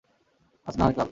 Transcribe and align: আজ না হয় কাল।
আজ 0.67 0.73
না 0.77 0.83
হয় 0.85 0.89
কাল। 0.89 0.99